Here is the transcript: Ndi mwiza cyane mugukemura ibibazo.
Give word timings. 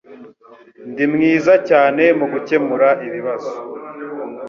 Ndi 0.89 1.05
mwiza 1.13 1.53
cyane 1.69 2.03
mugukemura 2.17 2.89
ibibazo. 3.07 3.51